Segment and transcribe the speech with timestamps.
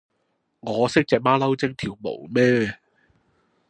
[0.61, 2.79] 我識隻馬騮精條毛咩